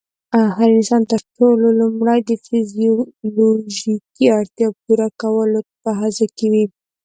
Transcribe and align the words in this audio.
هر 0.55 0.69
انسان 0.77 1.01
تر 1.11 1.21
ټولو 1.35 1.67
لومړی 1.79 2.19
د 2.23 2.31
فزيولوژيکي 2.45 4.25
اړتیا 4.37 4.67
پوره 4.81 5.07
کولو 5.21 5.59
په 5.83 5.89
هڅه 5.99 6.25
کې 6.37 6.47
وي. 6.53 6.65